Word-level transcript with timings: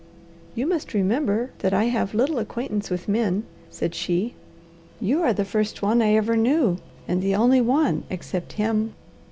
"You 0.55 0.65
must 0.65 0.95
remember 0.95 1.51
that 1.59 1.75
I 1.75 1.83
have 1.83 2.15
little 2.15 2.39
acquaintance 2.39 2.89
with 2.89 3.07
men," 3.07 3.43
said 3.69 3.93
she. 3.93 4.33
"You 4.99 5.21
are 5.21 5.31
the 5.31 5.45
first 5.45 5.83
one 5.83 6.01
I 6.01 6.15
ever 6.15 6.35
knew, 6.35 6.77
and 7.07 7.21
the 7.21 7.35
only 7.35 7.61
one 7.61 8.05
except 8.09 8.53
him." 8.53 8.95